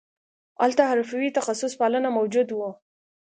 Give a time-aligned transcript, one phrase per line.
[0.61, 2.69] هلته حرفوي تخصص پالنه موجود وو